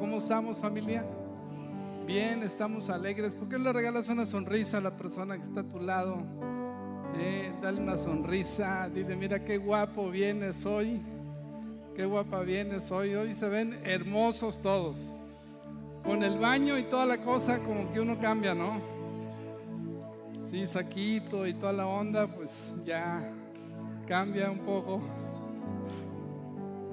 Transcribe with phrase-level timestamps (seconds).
[0.00, 1.04] ¿Cómo estamos familia?
[2.06, 3.34] Bien, estamos alegres.
[3.34, 6.22] ¿Por qué le regalas una sonrisa a la persona que está a tu lado?
[7.18, 11.02] Eh, dale una sonrisa, dile, mira qué guapo vienes hoy,
[11.94, 13.14] qué guapa vienes hoy.
[13.14, 14.96] Hoy se ven hermosos todos.
[16.02, 18.80] Con el baño y toda la cosa como que uno cambia, ¿no?
[20.50, 23.30] Sí, saquito y toda la onda, pues ya
[24.08, 25.02] cambia un poco.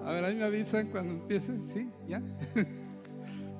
[0.03, 1.89] A ver, ahí me avisan cuando empiecen, ¿sí?
[2.05, 2.21] ¿Ya?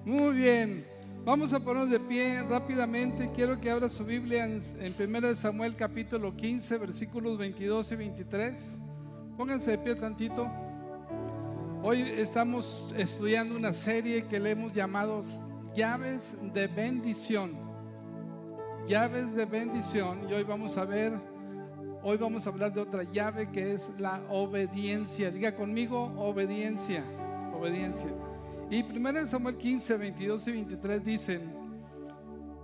[0.04, 0.84] Muy bien.
[1.24, 3.30] Vamos a ponernos de pie rápidamente.
[3.36, 8.78] Quiero que abra su Biblia en, en 1 Samuel capítulo 15, versículos 22 y 23.
[9.38, 10.50] Pónganse de pie tantito.
[11.84, 15.22] Hoy estamos estudiando una serie que le hemos llamado
[15.76, 17.52] Llaves de bendición.
[18.88, 20.28] Llaves de bendición.
[20.28, 21.14] Y hoy vamos a ver,
[22.02, 25.30] hoy vamos a hablar de otra llave que es la obediencia.
[25.30, 27.04] Diga conmigo, obediencia.
[27.54, 28.31] Obediencia.
[28.72, 31.42] Y 1 Samuel 15, 22 y 23 dicen,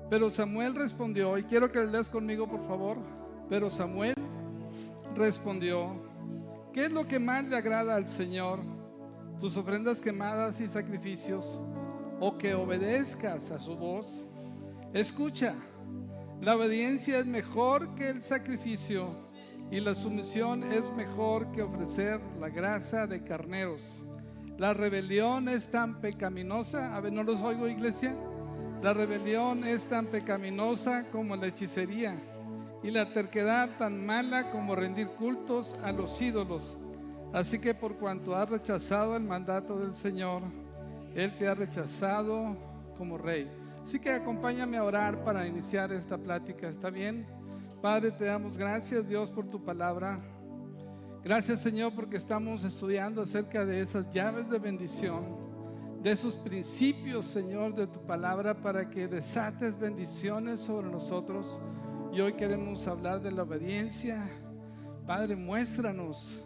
[0.09, 2.97] pero Samuel respondió, y quiero que leas conmigo por favor,
[3.49, 4.15] pero Samuel
[5.15, 6.01] respondió,
[6.71, 8.59] ¿qué es lo que más le agrada al Señor?
[9.41, 11.59] ¿Tus ofrendas quemadas y sacrificios?
[12.21, 14.25] ¿O que obedezcas a su voz?
[14.93, 15.55] Escucha,
[16.39, 19.09] la obediencia es mejor que el sacrificio
[19.69, 24.07] y la sumisión es mejor que ofrecer la grasa de carneros.
[24.57, 28.15] La rebelión es tan pecaminosa, a ver, no los oigo iglesia,
[28.81, 32.15] la rebelión es tan pecaminosa como la hechicería
[32.83, 36.75] y la terquedad tan mala como rendir cultos a los ídolos.
[37.33, 40.41] Así que por cuanto has rechazado el mandato del Señor,
[41.13, 42.55] Él te ha rechazado
[42.97, 43.51] como rey.
[43.83, 47.27] Así que acompáñame a orar para iniciar esta plática, ¿está bien?
[47.81, 50.19] Padre, te damos gracias Dios por tu palabra.
[51.27, 55.25] Gracias Señor porque estamos estudiando acerca de esas llaves de bendición,
[56.01, 61.59] de esos principios Señor de tu palabra para que desates bendiciones sobre nosotros.
[62.13, 64.25] Y hoy queremos hablar de la obediencia.
[65.05, 66.41] Padre, muéstranos,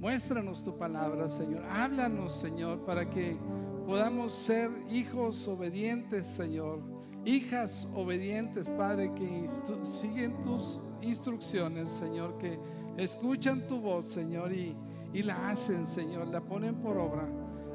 [0.00, 1.64] muéstranos tu palabra Señor.
[1.70, 3.38] Háblanos Señor para que
[3.86, 6.80] podamos ser hijos obedientes Señor.
[7.24, 9.46] Hijas obedientes, Padre, que
[9.84, 12.58] siguen tus instrucciones, Señor, que
[13.00, 14.76] escuchan tu voz, Señor, y,
[15.22, 17.28] la hacen, Señor, la ponen por obra.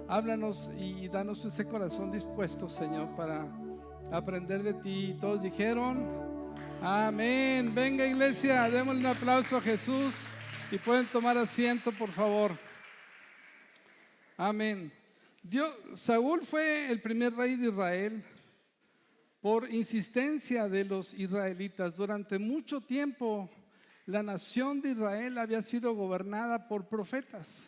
[0.08, 3.48] Háblanos y danos ese corazón dispuesto, Señor, para
[4.12, 5.18] aprender de ti.
[5.20, 6.06] Todos dijeron,
[6.82, 7.74] amén.
[7.74, 10.14] Venga, iglesia, démosle un aplauso a Jesús
[10.72, 12.52] y pueden tomar asiento, por favor.
[14.38, 14.92] Amén.
[15.42, 18.24] Dios, Saúl fue el primer rey de Israel
[19.42, 21.96] por insistencia de los israelitas.
[21.96, 23.50] Durante mucho tiempo
[24.06, 27.68] la nación de Israel había sido gobernada por profetas,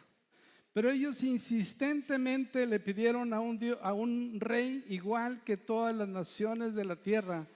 [0.73, 6.75] pero ellos insistentemente le pidieron a un, a un rey igual que todas las naciones
[6.75, 7.47] de la tierra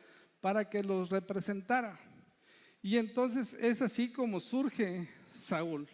[0.41, 1.99] para que los representara.
[2.81, 5.87] Y entonces es así como surge Saúl.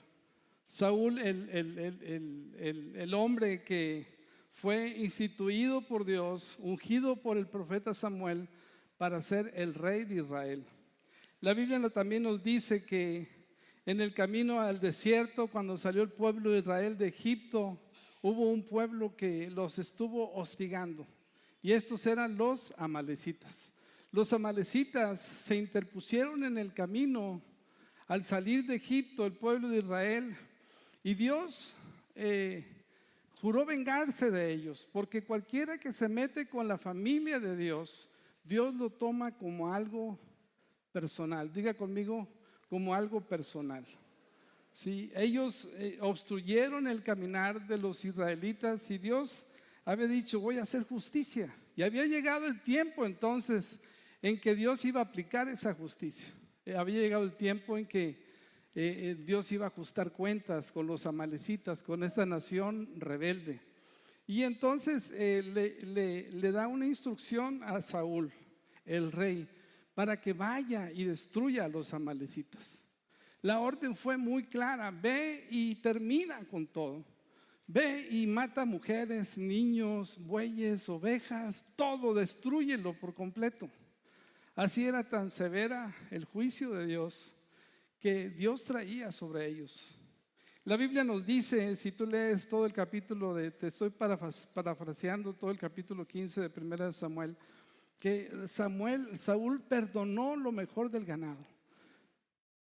[0.68, 4.06] Saúl, el, hombre que
[4.52, 8.50] fue instituido por Dios, ungido por el profeta Samuel
[8.98, 10.66] para ser el rey de Israel.
[11.40, 13.28] La Biblia también nos dice que
[13.86, 17.80] en el camino al desierto, cuando salió el pueblo de Israel de Egipto,
[18.24, 21.06] hubo un pueblo que los estuvo hostigando.
[21.62, 23.72] Y estos eran los amalecitas.
[24.12, 27.40] Los amalecitas se interpusieron en el camino
[28.08, 30.36] al salir de Egipto, el pueblo de Israel,
[31.04, 31.76] y Dios
[32.16, 32.66] eh,
[33.42, 38.10] juró vengarse de ellos, porque cualquiera que se mete con la familia de Dios,
[38.44, 40.18] Dios lo toma como algo
[41.00, 41.54] personal.
[41.54, 42.28] Diga conmigo
[42.68, 43.86] como algo personal.
[44.74, 49.46] Sí, ellos eh, obstruyeron el caminar de los israelitas y Dios
[49.86, 51.54] había dicho, voy a hacer justicia.
[51.76, 53.78] Y había llegado el tiempo entonces
[54.24, 56.30] en que Dios iba a aplicar esa justicia.
[56.66, 58.20] Eh, había llegado el tiempo en que
[58.74, 63.60] eh, Dios iba a ajustar cuentas con los amalecitas, con esta nación rebelde.
[64.26, 68.34] Y entonces le, le da una instrucción a Saúl,
[68.84, 69.48] el rey
[69.98, 72.84] para que vaya y destruya a los amalecitas.
[73.42, 77.04] La orden fue muy clara, ve y termina con todo.
[77.66, 83.72] Ve y mata mujeres, niños, bueyes, ovejas, todo, destruyelo por completo.
[84.54, 87.36] Así era tan severa el juicio de Dios
[88.00, 89.98] que Dios traía sobre ellos.
[90.64, 95.50] La Biblia nos dice, si tú lees todo el capítulo de, te estoy parafraseando todo
[95.50, 97.36] el capítulo 15 de 1 Samuel,
[98.00, 101.46] que Samuel, Saúl perdonó lo mejor del ganado.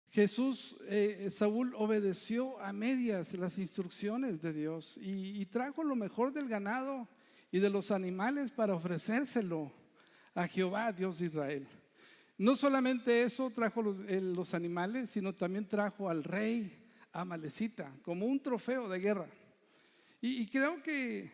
[0.10, 6.48] Jesús, eh, Saúl obedeció a medias las instrucciones de Dios y, trajo lo mejor del
[6.48, 7.08] ganado
[7.52, 9.72] y de los animales para ofrecérselo
[10.36, 11.68] a Jehová, Dios de Israel.
[12.38, 16.80] No solamente eso trajo los, animales, sino también trajo al rey
[17.12, 19.28] Amalecita como un trofeo de guerra.
[20.22, 21.32] Y, creo que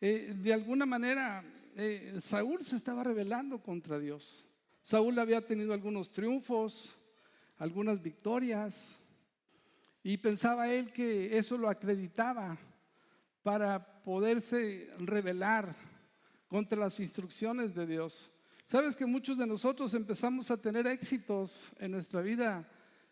[0.00, 1.44] eh, de alguna manera
[1.78, 4.46] eh, Saúl se estaba rebelando contra Dios.
[4.82, 6.94] Saúl había tenido algunos triunfos,
[7.58, 8.98] algunas victorias,
[10.02, 12.56] y pensaba él que eso lo acreditaba
[13.42, 15.76] para poderse rebelar
[16.48, 18.32] contra las instrucciones de Dios.
[18.64, 22.66] Sabes que muchos de nosotros empezamos a tener éxitos en nuestra vida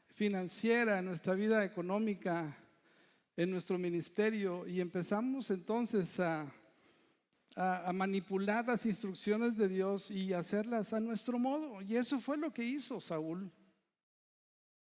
[0.07, 2.57] financiera, en nuestra vida económica,
[3.37, 6.51] en nuestro ministerio y empezamos entonces a,
[7.57, 11.81] a, manipular las instrucciones de Dios y hacerlas a nuestro modo.
[11.83, 13.51] Y eso fue lo que hizo Saúl.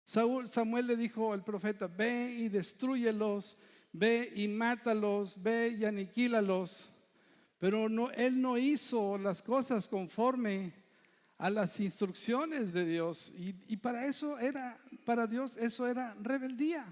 [0.03, 3.57] Saúl, Samuel le dijo al profeta, ve y destruyelos,
[3.91, 6.89] ve y mátalos, ve y aniquílalos.
[7.59, 10.73] Pero no, él no hizo las cosas conforme
[11.37, 13.31] a las instrucciones de Dios.
[13.37, 16.85] Y, y, para eso era, para Dios, eso era rebeldía.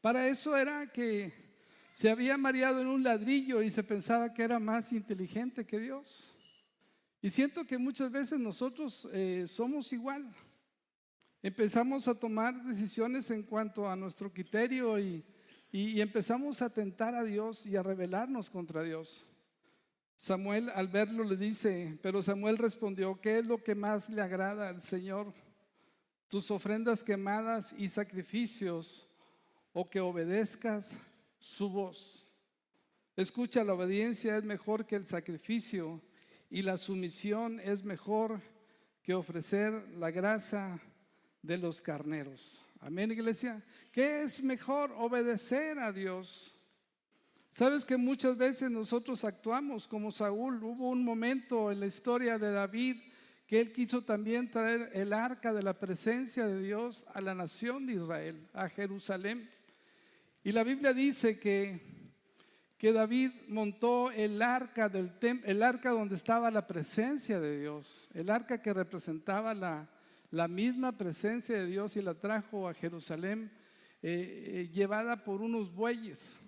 [0.00, 1.47] Para eso era que
[1.92, 6.34] se había mareado en un ladrillo y se pensaba que era más inteligente que Dios.
[7.20, 10.32] Y siento que muchas veces nosotros eh, somos igual.
[11.42, 15.24] Empezamos a tomar decisiones en cuanto a nuestro criterio y,
[15.72, 19.24] y, empezamos a tentar a Dios y a rebelarnos contra Dios.
[20.16, 24.68] Samuel al verlo le dice, pero Samuel respondió, ¿qué es lo que más le agrada
[24.68, 25.32] al Señor?
[26.28, 29.08] Tus ofrendas quemadas y sacrificios
[29.72, 30.96] o que obedezcas
[31.48, 32.30] su voz.
[33.16, 36.00] Escucha, la obediencia es mejor que el sacrificio
[36.50, 38.40] y la sumisión es mejor
[39.02, 40.78] que ofrecer la grasa
[41.42, 42.60] de los carneros.
[42.80, 43.64] Amén, iglesia.
[43.90, 46.54] ¿Qué es mejor obedecer a Dios?
[47.50, 50.62] Sabes que muchas veces nosotros actuamos como Saúl.
[50.62, 52.96] Hubo un momento en la historia de David
[53.46, 57.86] que él quiso también traer el arca de la presencia de Dios a la nación
[57.86, 59.50] de Israel, a Jerusalén.
[60.44, 61.80] Y la Biblia dice que,
[62.78, 65.12] que David montó el arca, del
[65.44, 69.90] el arca donde estaba la presencia de Dios, el arca que representaba la,
[70.30, 73.50] la misma presencia de Dios y la trajo a Jerusalén
[74.02, 76.38] eh, eh, llevada por unos bueyes.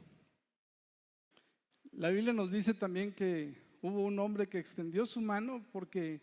[1.92, 6.20] La Biblia nos dice también que hubo un hombre que extendió su mano porque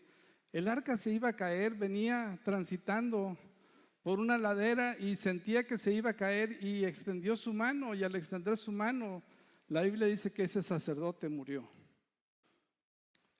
[0.52, 3.36] el arca se iba a caer, venía transitando
[4.02, 8.04] por una ladera y sentía que se iba a caer y extendió su mano y
[8.04, 9.22] al extender su mano,
[9.68, 11.68] la Biblia dice que ese sacerdote murió.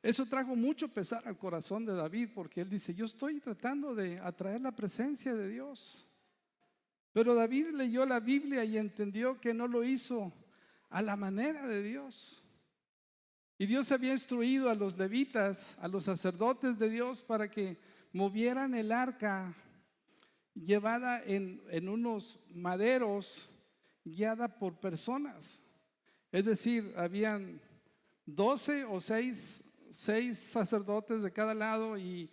[0.02, 4.18] Eso trajo mucho pesar al corazón de David porque él dice, yo estoy tratando de
[4.18, 6.04] atraer la presencia de Dios.
[7.12, 10.32] Pero David leyó la Biblia y entendió que no lo hizo
[10.90, 12.42] a la manera de Dios.
[13.58, 17.76] Y Dios había instruido a los levitas, a los sacerdotes de Dios, para que
[18.12, 19.54] movieran el arca
[20.64, 23.48] llevada en, en unos maderos,
[24.04, 25.60] guiada por personas.
[26.32, 27.60] Es decir, habían
[28.26, 32.30] doce o seis seis sacerdotes de cada lado y,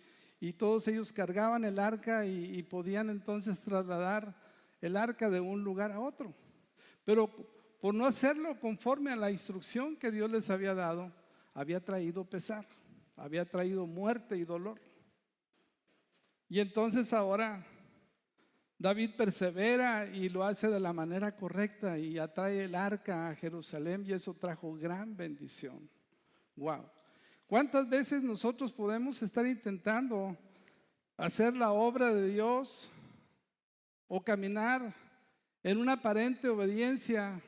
[0.58, 4.34] todos ellos cargaban el arca y, podían entonces trasladar
[4.80, 6.32] el arca de un lugar a otro.
[7.04, 7.28] Pero
[7.80, 11.12] por no hacerlo conforme a la instrucción que Dios les había dado,
[11.52, 12.66] había traído pesar,
[13.16, 14.80] había traído muerte y dolor.
[16.48, 17.66] Y entonces ahora
[18.78, 24.04] David persevera y lo hace de la manera correcta y atrae el arca a Jerusalén
[24.06, 25.88] y eso trajo gran bendición.
[26.56, 26.84] Wow.
[27.46, 30.36] ¿Cuántas veces nosotros podemos estar intentando
[31.16, 32.90] hacer la obra de Dios
[34.08, 34.94] o caminar
[35.62, 37.40] en una aparente obediencia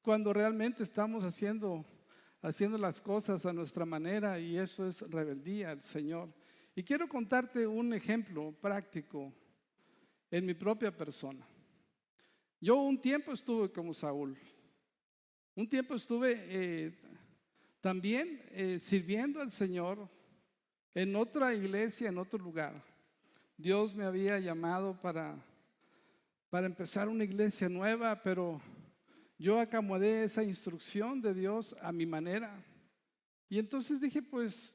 [0.00, 1.84] cuando realmente estamos haciendo,
[2.40, 6.32] haciendo las cosas a nuestra manera y eso es rebeldía al Señor?
[6.74, 9.30] Y quiero contarte un ejemplo práctico
[10.32, 11.46] en mi propia persona.
[12.58, 14.36] Yo un tiempo estuve como Saúl.
[15.54, 16.98] Un tiempo estuve eh,
[17.82, 20.08] también eh, sirviendo al Señor
[20.94, 22.82] en otra iglesia, en otro lugar.
[23.58, 25.36] Dios me había llamado para,
[26.48, 28.58] para empezar una iglesia nueva, pero
[29.38, 32.64] yo acomodé esa instrucción de Dios a mi manera.
[33.50, 34.72] Y entonces dije, pues,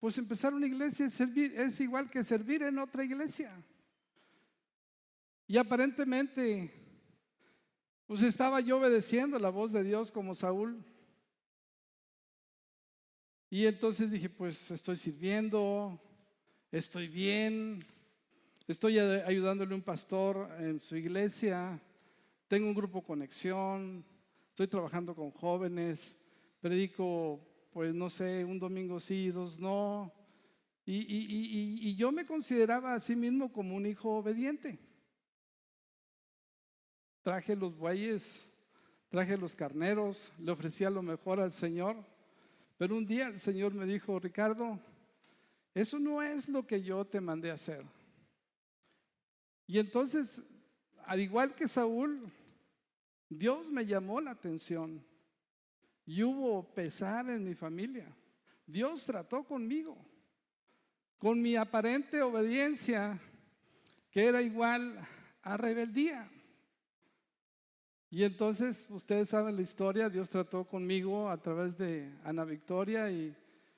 [0.00, 3.50] pues empezar una iglesia es, servir, es igual que servir en otra iglesia.
[5.50, 6.70] Y aparentemente,
[8.06, 10.84] pues estaba yo obedeciendo la voz de Dios como Saúl.
[13.48, 15.98] Y entonces dije, pues estoy sirviendo,
[16.70, 17.82] estoy bien,
[18.66, 21.80] estoy ayudándole a un pastor en su iglesia,
[22.46, 24.04] tengo un grupo conexión,
[24.50, 26.14] estoy trabajando con jóvenes,
[26.60, 27.40] predico,
[27.72, 30.12] pues no sé, un domingo sí, dos no.
[30.84, 34.87] Y, y yo me consideraba a sí mismo como un hijo obediente.
[37.28, 38.48] Traje los bueyes,
[39.10, 41.94] traje los carneros, le ofrecía lo mejor al Señor.
[42.78, 44.80] Pero un día el Señor me dijo, Ricardo,
[45.74, 47.84] eso no es lo que yo te mandé a hacer.
[49.66, 50.42] Y entonces,
[51.04, 52.32] al igual que Saúl,
[53.28, 55.04] Dios me llamó la atención
[56.06, 58.10] y hubo pesar en mi familia.
[58.66, 59.98] Dios trató conmigo,
[61.18, 63.20] con mi aparente obediencia,
[64.10, 65.06] que era igual
[65.42, 66.26] a rebeldía.
[68.10, 73.36] Y entonces, ustedes saben la historia, Dios trató conmigo a través de Ana Victoria y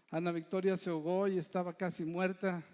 [0.09, 2.65] Ana Victoria se ahogó y estaba casi muerta.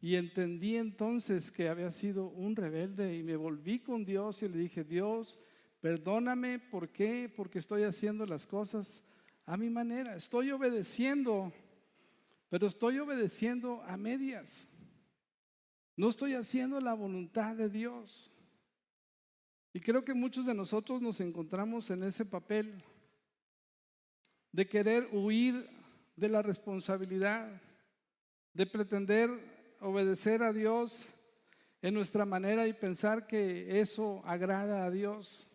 [0.00, 4.58] Y entendí entonces que había sido un rebelde y me volví con Dios y le
[4.58, 5.38] dije, Dios,
[5.80, 7.32] perdóname, ¿por qué?
[7.34, 9.02] Porque estoy haciendo las cosas
[9.46, 10.16] a mi manera.
[10.16, 11.52] Estoy obedeciendo,
[12.48, 14.66] pero estoy obedeciendo a medias.
[15.96, 18.32] No estoy haciendo la voluntad de Dios.
[19.72, 22.82] Y creo que muchos de nosotros nos encontramos en ese papel
[24.52, 25.68] de querer huir
[26.16, 27.60] de la responsabilidad,
[28.54, 29.30] de pretender
[29.80, 31.08] obedecer a Dios
[31.82, 35.46] en nuestra manera y pensar que eso agrada a Dios,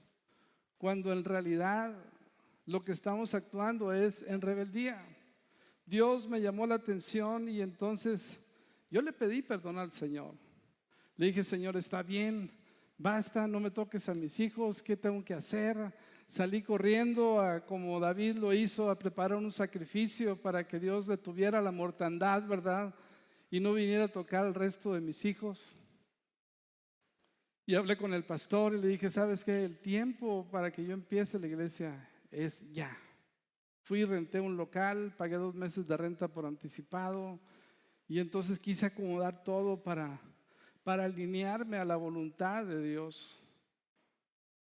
[0.78, 1.94] cuando en realidad
[2.66, 5.06] lo que estamos actuando es en rebeldía.
[5.86, 8.40] Dios me llamó la atención y entonces
[8.90, 10.36] yo le pedí perdón al Señor.
[11.18, 12.52] Le dije, Señor, está bien,
[12.98, 15.94] basta, no me toques a mis hijos, ¿qué tengo que hacer?
[16.28, 21.72] Salí corriendo, como David lo hizo, a preparar un sacrificio para que Dios detuviera la
[21.72, 22.94] mortandad, ¿verdad?
[23.52, 25.76] Y no viniera a tocar al resto de mis hijos.
[27.66, 29.64] Y hablé con el pastor y le dije, ¿sabes qué?
[29.64, 32.98] El tiempo para que yo empiece la iglesia es ya.
[33.84, 37.40] Fui, renté un local, pagué dos meses de renta por anticipado
[38.08, 40.20] y entonces quise acomodar todo para,
[40.84, 43.40] para alinearme a la voluntad de Dios.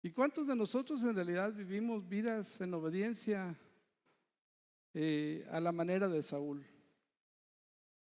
[0.01, 3.55] ¿Y cuántos de nosotros en realidad vivimos vidas en obediencia
[4.93, 6.65] eh, a la manera de Saúl?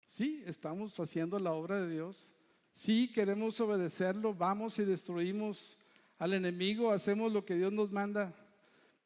[0.04, 2.34] Sí, estamos haciendo la obra de Dios.
[2.72, 5.78] Sí, queremos obedecerlo, vamos y destruimos
[6.18, 8.34] al enemigo, hacemos lo que Dios nos manda,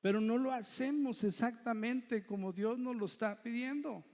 [0.00, 4.04] pero no lo hacemos exactamente como Dios nos lo está pidiendo.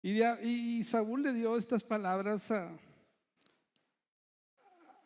[0.00, 2.76] Y, y Saúl le dio estas palabras a,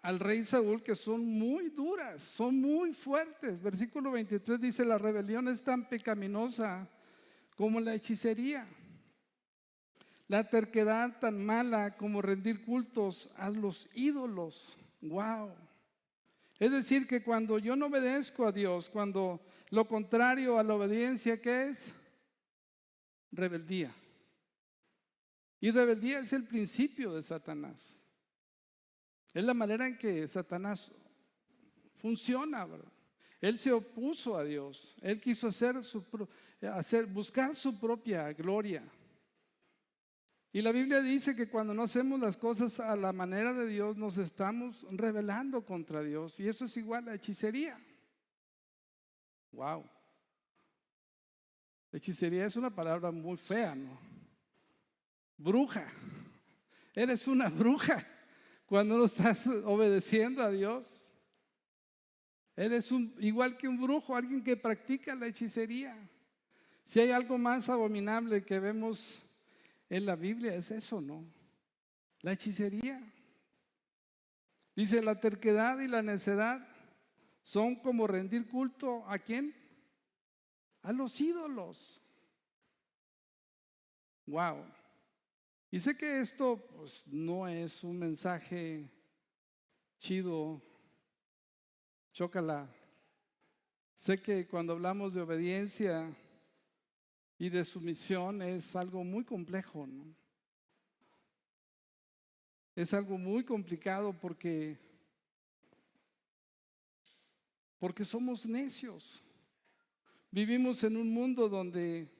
[0.06, 3.60] al rey Saúl que son muy duras, son muy fuertes.
[3.60, 6.88] Versículo 23 dice, la rebelión es tan pecaminosa
[7.56, 8.68] como la hechicería.
[10.28, 14.78] La terquedad tan mala como rendir cultos a los ídolos.
[15.00, 15.50] Wow.
[16.60, 21.42] Es decir, que cuando yo no obedezco a Dios, cuando lo contrario a la obediencia,
[21.42, 21.90] ¿qué es?
[23.32, 23.92] Rebeldía.
[25.60, 27.95] Y rebeldía es el principio de Satanás.
[29.36, 30.90] Es la manera en que Satanás
[31.98, 32.90] funciona, ¿verdad?
[33.38, 34.96] Él se opuso a Dios.
[35.02, 35.76] Él quiso hacer,
[36.72, 38.82] hacer buscar su propia gloria.
[40.54, 43.98] Y la Biblia dice que cuando no hacemos las cosas a la manera de Dios,
[43.98, 46.40] nos estamos rebelando contra Dios.
[46.40, 47.78] Y eso es igual a hechicería.
[49.52, 49.84] Wow.
[51.92, 54.00] Hechicería es una palabra muy fea, ¿no?
[55.36, 55.86] Bruja.
[56.94, 58.15] Eres una bruja
[58.66, 61.12] cuando no estás obedeciendo a Dios.
[62.56, 65.96] Eres un, igual que un brujo, alguien que practica la hechicería.
[66.84, 69.20] Si hay algo más abominable que vemos
[69.88, 71.24] en la Biblia, es eso, ¿no?
[72.22, 73.00] La hechicería.
[74.74, 76.66] Dice, la terquedad y la necedad
[77.42, 79.54] son como rendir culto a quién?
[80.82, 82.02] A los ídolos.
[84.26, 84.64] Wow.
[85.70, 88.88] Y sé que esto pues, no es un mensaje
[89.98, 90.62] chido,
[92.12, 92.72] chócala.
[93.94, 96.14] Sé que cuando hablamos de obediencia
[97.38, 99.88] y de sumisión es algo muy complejo.
[102.74, 104.78] Es algo muy complicado porque
[107.78, 109.22] porque somos necios.
[110.30, 112.10] Vivimos en un mundo donde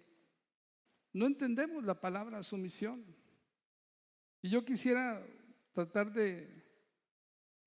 [1.13, 3.16] no entendemos la palabra sumisión.
[4.47, 5.27] Y yo quisiera
[5.73, 6.49] tratar de,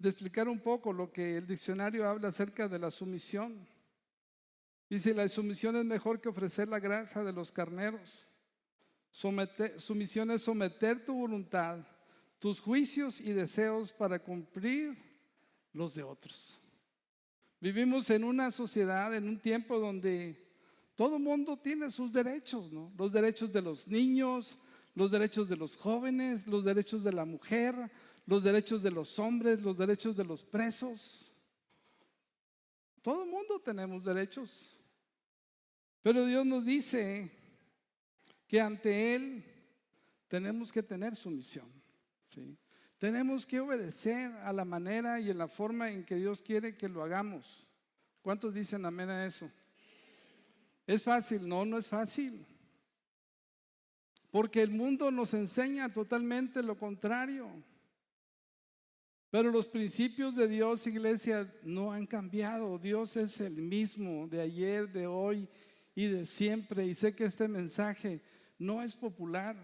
[0.01, 3.67] explicar un poco lo que el diccionario habla acerca de la sumisión.
[4.89, 8.29] Dice, la sumisión es mejor que ofrecer la grasa de los carneros.
[9.75, 11.85] sumisión es someter tu voluntad,
[12.39, 14.97] tus juicios y deseos para cumplir
[15.73, 16.61] los de otros.
[17.59, 20.47] Vivimos en una sociedad, en un tiempo donde
[20.95, 22.93] Todo mundo tiene sus derechos, ¿no?
[22.97, 24.57] Los derechos de los niños,
[24.99, 27.73] los derechos de los jóvenes, los derechos de la mujer,
[28.25, 31.31] los derechos de los hombres, los derechos de los presos.
[33.01, 34.77] Todo el mundo tenemos derechos.
[36.01, 37.31] Pero Dios nos dice
[38.45, 39.45] que ante Él
[40.27, 41.71] tenemos que tener sumisión.
[42.27, 42.57] ¿sí?
[42.97, 46.89] Tenemos que obedecer a la manera y en la forma en que Dios quiere que
[46.89, 47.65] lo hagamos.
[48.21, 49.49] ¿Cuántos dicen amén a eso?
[50.85, 51.47] ¿Es fácil?
[51.47, 52.45] No, no es fácil.
[54.31, 57.49] Porque el mundo nos enseña totalmente lo contrario.
[59.31, 62.77] Pero los principios de Dios, iglesia, no han cambiado.
[62.79, 65.47] Dios es el mismo de ayer, de hoy
[65.95, 66.85] y de siempre.
[66.85, 68.21] Y sé que este mensaje
[68.57, 69.55] no es popular.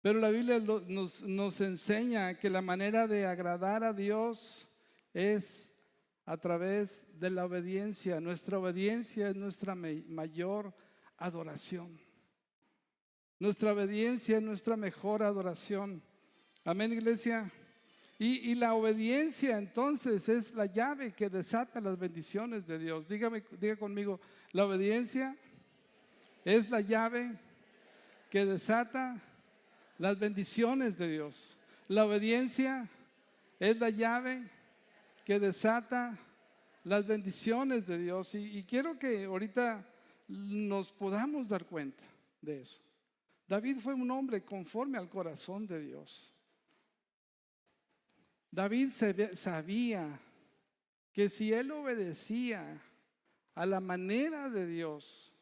[0.00, 4.68] Pero la Biblia nos, nos enseña que la manera de agradar a Dios
[5.14, 5.82] es
[6.26, 8.20] a través de la obediencia.
[8.20, 10.74] Nuestra obediencia es nuestra mayor
[11.18, 11.98] adoración.
[13.38, 16.02] Nuestra obediencia es nuestra mejor adoración.
[16.64, 17.50] Amén, iglesia.
[18.18, 23.08] Y, y, la obediencia entonces es la llave que desata las bendiciones de Dios.
[23.08, 24.20] Dígame, diga conmigo,
[24.52, 25.36] la obediencia
[26.44, 27.38] es la llave
[28.30, 29.20] que desata
[29.98, 31.56] las bendiciones de Dios.
[31.88, 32.88] La obediencia
[33.58, 34.50] es la llave
[35.24, 36.18] que desata
[36.84, 38.34] las bendiciones de Dios.
[38.34, 39.86] Y, quiero que ahorita
[40.26, 42.04] nos podamos dar cuenta
[42.40, 42.80] de eso.
[43.46, 46.32] David fue un hombre conforme al corazón de Dios.
[48.50, 48.90] David
[49.34, 50.20] sabía
[51.12, 52.80] que si él obedecía
[53.54, 55.32] a la manera de Dios,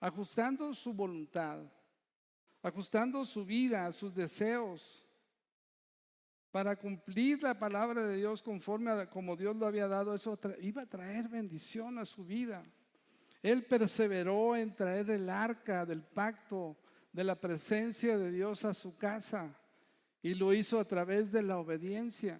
[0.00, 1.60] ajustando su voluntad,
[2.62, 5.04] ajustando su vida, sus deseos,
[6.50, 10.82] para cumplir la palabra de Dios conforme a como Dios lo había dado, eso iba
[10.82, 12.64] a traer bendición a su vida.
[13.42, 16.76] Él perseveró en traer el arca del pacto,
[17.12, 19.56] de la presencia de Dios a su casa
[20.22, 22.38] y lo hizo a través de la obediencia,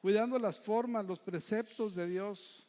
[0.00, 2.68] cuidando las formas, los preceptos de Dios.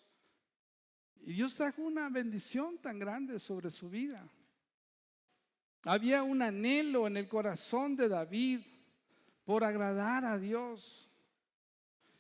[1.21, 4.27] Y Dios trajo una bendición tan grande sobre su vida.
[5.83, 8.61] Había un anhelo en el corazón de David
[9.43, 11.09] por agradar a Dios.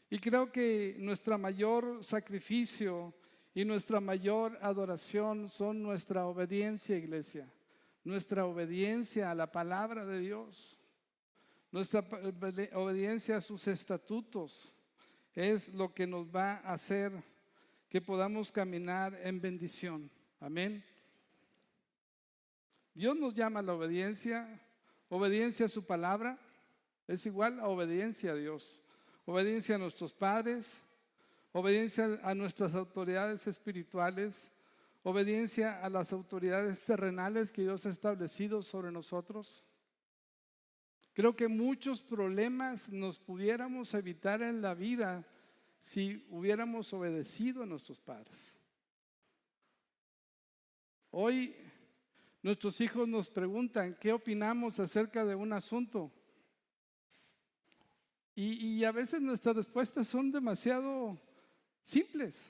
[0.09, 3.13] Y creo que nuestro mayor sacrificio
[3.57, 7.51] y nuestra mayor adoración son nuestra obediencia, iglesia.
[8.03, 10.77] Nuestra obediencia a la palabra de Dios.
[11.71, 12.05] Nuestra
[12.75, 14.75] obediencia a sus estatutos
[15.33, 17.11] es lo que nos va a hacer
[17.89, 20.07] que podamos caminar en bendición.
[20.39, 20.85] Amén.
[22.93, 24.61] Dios nos llama a la obediencia,
[25.09, 26.37] obediencia a su palabra,
[27.07, 28.83] es igual a obediencia a Dios,
[29.25, 30.79] obediencia a nuestros padres,
[31.51, 34.51] obediencia a nuestras autoridades espirituales,
[35.03, 39.63] obediencia a las autoridades terrenales que Dios ha establecido sobre nosotros.
[41.13, 45.25] Creo que muchos problemas nos pudiéramos evitar en la vida
[45.79, 48.37] si hubiéramos obedecido a nuestros padres.
[51.09, 51.55] Hoy
[52.47, 56.09] Nuestros hijos nos preguntan qué opinamos acerca de un asunto.
[58.33, 61.19] Y, a veces nuestras respuestas son demasiado
[61.87, 62.49] simples.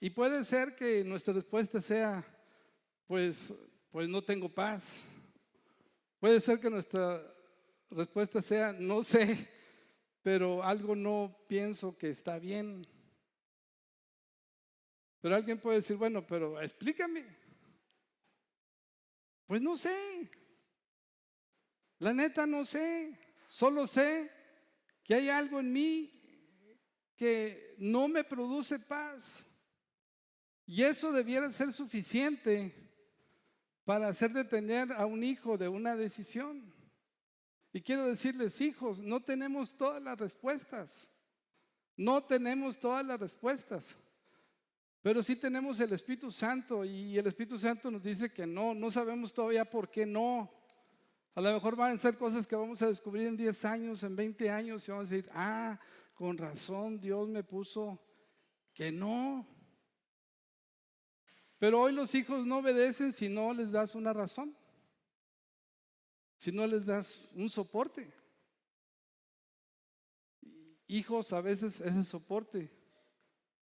[0.00, 2.22] Y puede ser que nuestra respuesta sea,
[3.06, 3.52] pues,
[3.90, 4.98] pues no tengo paz.
[6.20, 7.22] Puede ser que nuestra
[7.90, 9.48] respuesta sea, no sé,
[10.22, 12.86] pero algo no pienso que está bien.
[15.22, 17.24] Pero alguien puede decir, bueno, pero explícame.
[19.46, 20.30] Pues no sé.
[21.98, 23.18] La neta no sé.
[23.48, 24.30] Solo sé
[25.02, 26.17] que hay algo en mí
[27.18, 29.44] que no me produce paz.
[30.64, 32.72] Y eso debiera ser suficiente
[33.84, 36.72] para hacer detener a un hijo de una decisión.
[37.72, 41.08] Y quiero decirles, hijos, no tenemos todas las respuestas.
[41.96, 43.96] No tenemos todas las respuestas.
[45.02, 48.90] Pero sí tenemos el Espíritu Santo y el Espíritu Santo nos dice que no, no
[48.90, 50.52] sabemos todavía por qué no.
[51.34, 54.14] A lo mejor van a ser cosas que vamos a descubrir en 10 años, en
[54.14, 55.80] 20 años y vamos a decir, ah,
[56.18, 57.96] con razón Dios me puso
[58.74, 59.46] que no.
[61.58, 64.56] Pero hoy los hijos no obedecen si no les das una razón,
[66.36, 68.12] si no les das un soporte.
[70.88, 72.68] Hijos, a veces ese soporte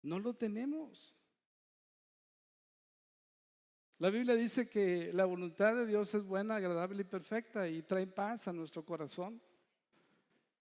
[0.02, 1.14] no lo tenemos.
[3.98, 8.08] La Biblia dice que la voluntad de Dios es buena, agradable y perfecta y trae
[8.08, 9.40] paz a nuestro corazón.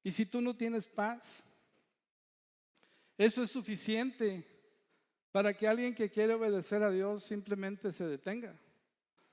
[0.03, 1.43] Y si tú no tienes paz,
[3.19, 4.47] Eso es suficiente
[5.29, 8.57] para que alguien que quiere obedecer a Dios simplemente se detenga.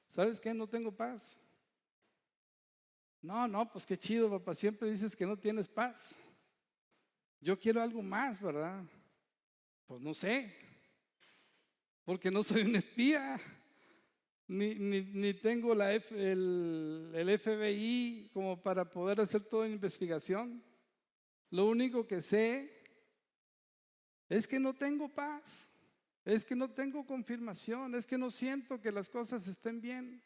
[0.08, 0.52] ¿Sabes qué?
[0.52, 1.38] No tengo paz.
[3.22, 4.56] No, no, pues qué chido, papá.
[4.56, 6.16] Siempre dices que no tienes paz.
[7.40, 8.82] Yo quiero algo más, ¿verdad?
[9.86, 10.52] Pues no sé.
[12.04, 13.40] Porque no soy un espía.
[14.48, 20.60] Ni, ni, tengo el FBI como para poder hacer toda investigación.
[21.50, 22.75] Lo único que sé
[24.28, 25.68] es que no tengo paz.
[26.24, 27.94] Es que no tengo confirmación.
[27.94, 30.22] Es que no siento que las cosas estén bien.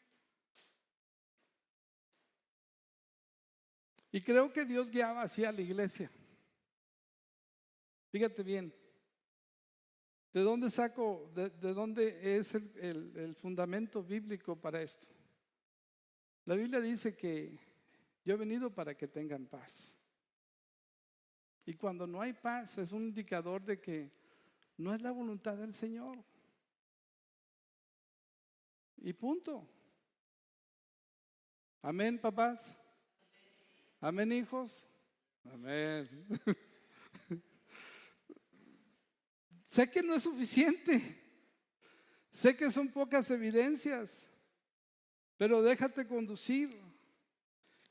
[4.11, 6.11] Y creo que Dios guiaba así a la iglesia.
[8.11, 8.73] Fíjate bien,
[10.33, 15.07] ¿de dónde saco, de, dónde es el, fundamento bíblico para esto?
[16.43, 17.57] La Biblia dice que
[18.25, 19.97] yo he venido para que tengan paz.
[21.65, 24.09] Y cuando no hay paz es un indicador de que
[24.77, 26.17] no es la voluntad del Señor.
[28.97, 29.67] Y punto.
[31.81, 32.77] Amén, papás.
[33.99, 34.87] Amén, hijos.
[35.51, 36.09] Amén.
[39.65, 41.19] sé que no es suficiente.
[42.31, 44.29] Sé que son pocas evidencias,
[45.37, 46.79] pero déjate conducir.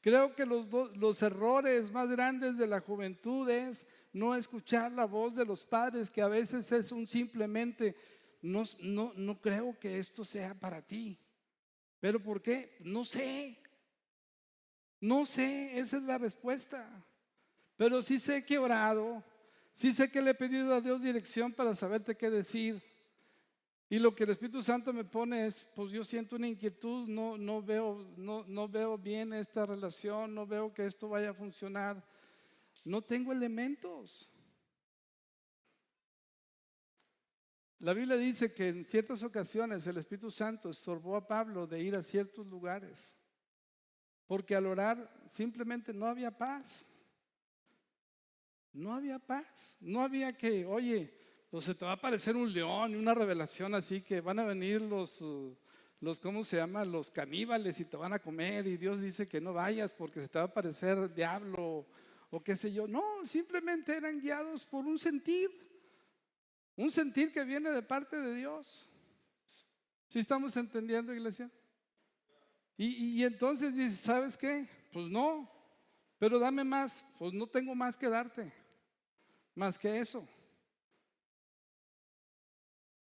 [0.01, 5.35] Creo que los, los errores más grandes de la juventud es no escuchar la voz
[5.35, 7.95] de los padres, que a veces es un simplemente,
[8.41, 11.19] no, no, no creo que esto sea para ti.
[12.01, 12.77] ¿Pero por qué?
[12.81, 13.59] No sé.
[15.01, 16.89] No sé, esa es la respuesta.
[17.77, 19.25] Pero sí sé que he orado,
[19.73, 22.83] sí sé que le he pedido a Dios dirección para saberte qué decir.
[23.93, 27.37] Y lo que el Espíritu Santo me pone es, pues yo siento una inquietud, no,
[27.37, 32.01] no, veo, no, no veo bien esta relación, no veo que esto vaya a funcionar,
[32.85, 34.31] no tengo elementos.
[37.81, 41.97] La Biblia dice que en ciertas ocasiones el Espíritu Santo estorbó a Pablo de ir
[41.97, 43.17] a ciertos lugares.
[44.29, 46.87] Porque al orar simplemente no había paz.
[48.73, 49.79] No había paz.
[49.81, 51.20] No había que, oye,
[51.51, 54.45] pues se te va a aparecer un león y una revelación así que van a
[54.45, 55.21] venir los,
[56.01, 56.85] los, ¿cómo se llama?
[56.85, 60.29] Los caníbales y te van a comer y Dios dice que no vayas porque se
[60.29, 61.87] te va a aparecer diablo
[62.31, 62.87] o qué sé yo.
[62.87, 65.51] No, simplemente eran guiados por un sentir.
[66.77, 68.89] Un sentir que viene de parte de Dios.
[70.09, 71.51] ¿Sí estamos entendiendo, iglesia?
[72.77, 74.67] Y, entonces dice, ¿sabes qué?
[74.91, 75.51] Pues no,
[76.19, 77.05] pero dame más.
[77.19, 78.51] Pues no tengo más que darte,
[79.55, 80.27] más que eso.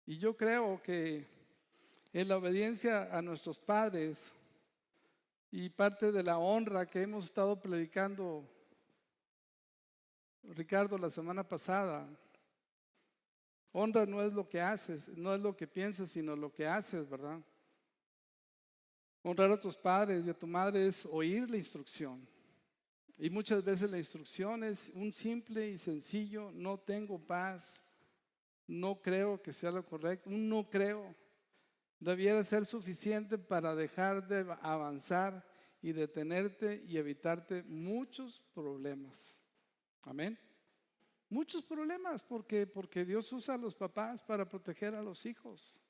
[0.06, 1.26] Y yo creo que
[2.12, 4.32] en la obediencia a nuestros padres
[5.50, 8.44] y parte de la honra que hemos estado predicando,
[10.44, 12.08] Ricardo, la semana pasada,
[13.72, 17.10] honra no es lo que haces, no es lo que piensas, sino lo que haces,
[17.10, 17.39] ¿verdad?
[19.22, 22.28] Honrar a tus padres y a tu madre es oír la instrucción.
[23.18, 27.83] Y muchas veces la instrucción es un simple y sencillo, no tengo paz,
[28.67, 31.15] no creo que sea lo correcto, un no creo.
[31.99, 35.45] Debiera ser suficiente para dejar de avanzar
[35.82, 39.41] y detenerte y evitarte muchos problemas.
[40.02, 40.38] Amén.
[41.30, 45.82] Muchos problemas porque, porque Dios usa a los papás para proteger a los hijos.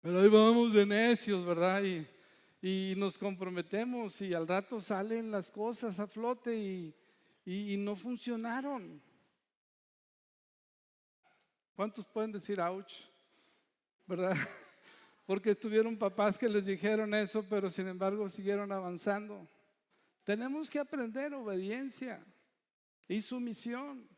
[0.00, 1.82] Pero ahí vamos de necios, ¿verdad?
[2.62, 6.56] Y, nos comprometemos y al rato salen las cosas a flote
[7.44, 9.02] y, no funcionaron.
[11.78, 12.92] ¿Cuántos pueden decir ouch?
[14.04, 14.34] ¿Verdad?
[15.28, 19.46] Porque tuvieron papás que les dijeron eso, pero sin embargo siguieron avanzando.
[20.24, 22.20] Tenemos que aprender obediencia
[23.06, 24.08] y sumisión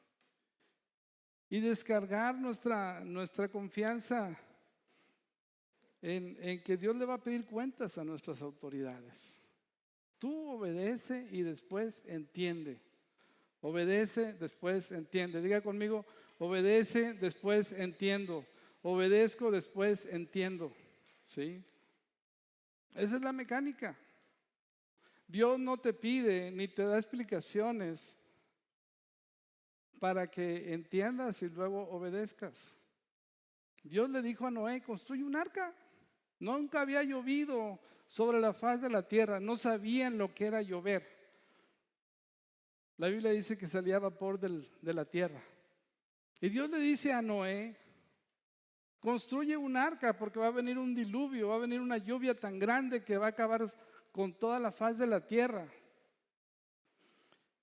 [1.51, 4.41] y descargar nuestra, nuestra confianza
[6.01, 9.47] en, que Dios le va a pedir cuentas a nuestras autoridades.
[10.19, 12.81] Tú obedece y después entiende.
[13.61, 15.43] Obedece, después entiende.
[15.43, 16.07] Diga conmigo,
[16.41, 18.47] obedece, después entiendo.
[18.83, 20.73] Obedezco, después entiendo.
[21.27, 21.63] ¿Sí?
[22.95, 23.97] Esa es la mecánica.
[25.29, 28.17] Dios no te pide ni te da explicaciones
[30.01, 32.73] para que entiendas y luego obedezcas.
[33.83, 35.75] Dios le dijo a Noé, construye un arca.
[36.39, 41.07] Nunca había llovido sobre la faz de la tierra, no sabían lo que era llover.
[42.97, 45.41] La Biblia dice que salía vapor de la tierra.
[46.41, 47.77] Y Dios le dice a Noé,
[48.99, 52.59] construye un arca porque va a venir un diluvio, va a venir una lluvia tan
[52.59, 53.63] grande que va a acabar
[54.13, 55.67] con toda la faz de la tierra.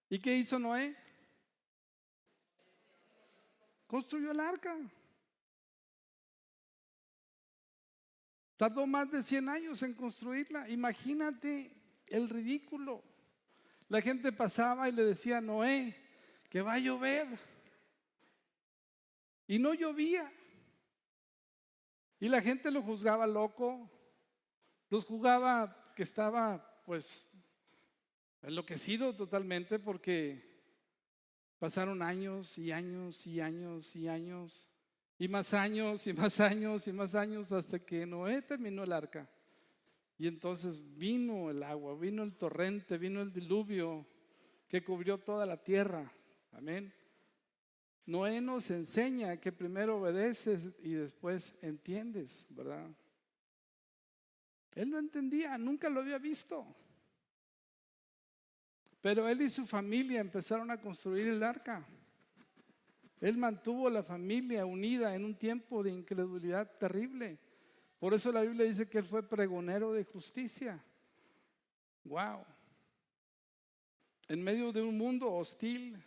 [0.09, 0.95] ¿Y qué hizo Noé?
[3.87, 4.77] construyó el arca.
[8.57, 10.69] Tardó más de 100 años en construirla.
[10.69, 11.71] Imagínate
[12.07, 13.03] el ridículo.
[13.87, 15.95] La gente pasaba y le decía Noé
[16.49, 17.27] que va a llover.
[19.47, 20.31] Y no llovía.
[22.19, 23.89] Y la gente lo juzgaba loco,
[24.89, 27.25] los juzgaba que estaba pues
[28.41, 30.47] enloquecido totalmente porque
[31.59, 34.67] pasaron años y años y años y años
[35.19, 39.29] y más años y más años y más años hasta que Noé terminó el arca.
[40.17, 44.07] Y entonces vino el agua, vino el torrente, vino el diluvio
[44.67, 46.11] que cubrió toda la tierra.
[46.51, 46.93] Amén.
[48.07, 52.89] Noé nos enseña que primero obedeces y después entiendes, ¿verdad?
[54.75, 56.65] Él no entendía, nunca lo había visto.
[59.01, 61.85] Pero él y su familia empezaron a construir el arca.
[63.19, 67.37] Él mantuvo la familia unida en un tiempo de incredulidad terrible.
[67.99, 70.81] Por eso la Biblia dice que él fue pregonero de justicia.
[72.05, 72.45] Wow.
[74.29, 76.01] En medio de un mundo hostil,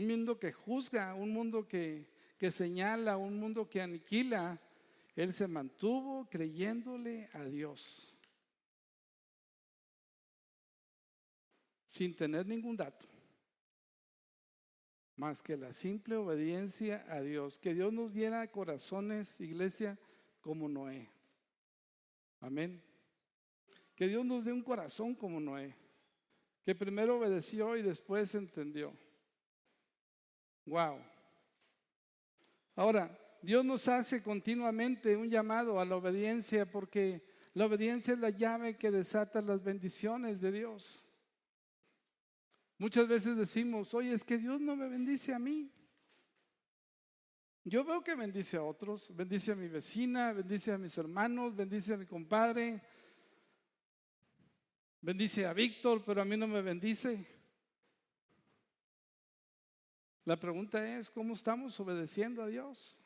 [0.00, 2.06] un mundo que juzga, un mundo que,
[2.38, 4.58] que señala, un mundo que aniquila,
[5.14, 8.16] él se mantuvo creyéndole a Dios.
[11.84, 13.06] Sin tener ningún dato.
[15.16, 17.58] Más que la simple obediencia a Dios.
[17.58, 19.98] Que Dios nos diera corazones, iglesia,
[20.40, 21.10] como Noé.
[22.40, 22.82] Amén.
[23.94, 25.76] Que Dios nos dé un corazón como Noé.
[26.62, 28.94] Que primero obedeció y después entendió.
[30.66, 30.98] Wow.
[32.76, 37.22] Ahora, Dios nos hace continuamente un llamado a la obediencia porque
[37.54, 41.06] la obediencia es la llave que desata las bendiciones de Dios.
[42.78, 45.70] Muchas veces decimos, oye, es que Dios no me bendice a mí.
[47.64, 51.92] Yo veo que bendice a otros, bendice a mi vecina, bendice a mis hermanos, bendice
[51.92, 52.80] a mi compadre,
[55.02, 57.39] bendice a Víctor, pero a mí no me bendice.
[60.24, 63.00] La pregunta es, ¿cómo estamos obedeciendo a Dios?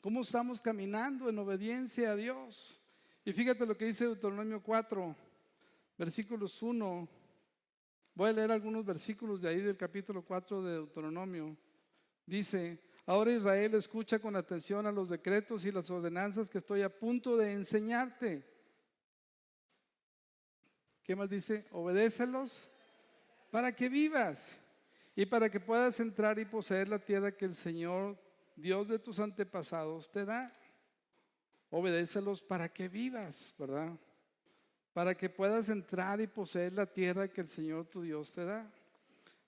[0.00, 2.80] ¿Cómo estamos caminando en obediencia a Dios?
[3.24, 5.14] Y fíjate lo que dice Deuteronomio 4,
[5.96, 7.08] versículos 1.
[8.14, 11.56] Voy a leer algunos versículos de ahí del capítulo 4 de Deuteronomio.
[12.26, 16.88] Dice, ahora Israel escucha con atención a los decretos y las ordenanzas que estoy a
[16.88, 18.44] punto de enseñarte.
[21.04, 21.66] ¿Qué más dice?
[21.70, 22.68] Obedécelos
[23.50, 24.58] para que vivas
[25.18, 28.16] y para que puedas entrar y poseer la tierra que el Señor,
[28.54, 30.52] Dios de tus antepasados, te da.
[31.70, 33.98] Obedécelos para que vivas, ¿verdad?
[34.92, 38.72] Para que puedas entrar y poseer la tierra que el Señor tu Dios te da.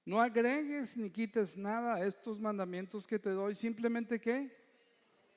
[0.04, 4.50] No agregues ni quites nada a estos mandamientos que te doy, simplemente que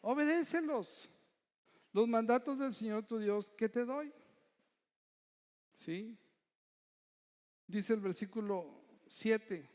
[0.01, 1.11] obedécelos.
[1.91, 4.11] Los mandatos del Señor tu Dios que te doy.
[5.75, 6.17] ¿Sí?
[7.67, 9.72] Dice el versículo 7.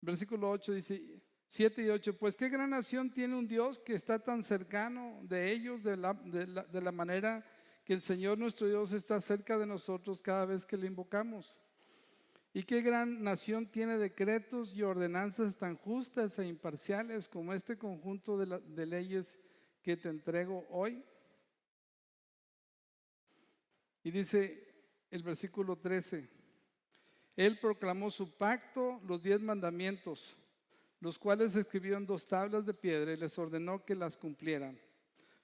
[0.00, 1.02] Versículo 8 dice,
[1.50, 5.52] 7 y 8, pues qué gran nación tiene un Dios que está tan cercano de
[5.52, 7.44] ellos de la, de la, manera
[7.84, 11.58] que el Señor nuestro Dios está cerca de nosotros cada vez que le invocamos.
[12.52, 18.38] Y qué gran nación tiene decretos y ordenanzas tan justas e imparciales como este conjunto
[18.38, 19.38] de leyes
[19.82, 21.04] que te entrego hoy.
[24.02, 24.70] Y dice
[25.10, 26.39] el versículo 13.
[27.36, 30.36] Él proclamó su pacto, los diez mandamientos,
[31.00, 34.78] los cuales escribió en dos tablas de piedra y les ordenó que las cumplieran.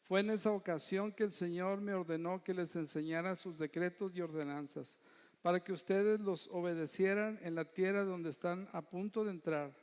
[0.02, 4.20] Fue en esa ocasión que el Señor me ordenó que les enseñara sus decretos y
[4.20, 4.98] ordenanzas,
[5.42, 9.74] para que ustedes los obedecieran en la tierra donde están a punto de entrar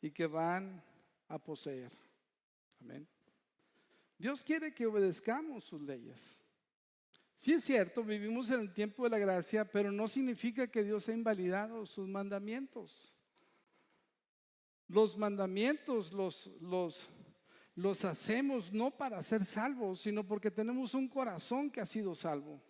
[0.00, 0.82] y que van
[1.28, 1.92] a poseer.
[2.80, 3.08] Amén.
[4.18, 6.41] Dios quiere que obedezcamos sus leyes.
[7.42, 11.08] Sí es cierto, vivimos en el tiempo de la gracia, pero no significa que Dios
[11.08, 13.12] ha invalidado sus mandamientos.
[14.86, 17.08] Los mandamientos los, los,
[17.74, 22.62] los hacemos no para ser salvos, sino porque tenemos un corazón que ha sido salvo.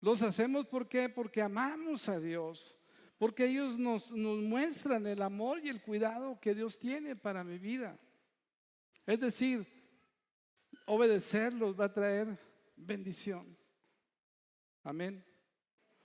[0.00, 2.74] Los hacemos ¿por porque amamos a Dios,
[3.18, 7.58] porque ellos nos, nos muestran el amor y el cuidado que Dios tiene para mi
[7.58, 7.98] vida.
[9.04, 9.66] Es decir,
[10.86, 12.38] obedecerlos va a traer
[12.76, 13.56] bendición.
[14.82, 15.24] Amén.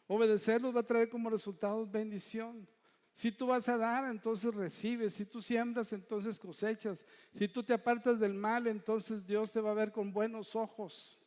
[0.08, 2.68] Obedecerlos va a traer como resultado bendición.
[3.12, 5.14] Si tú vas a dar, entonces recibes.
[5.14, 7.06] Si tú siembras, entonces cosechas.
[7.34, 11.20] Si tú te apartas del mal, entonces Dios te va a ver con buenos ojos.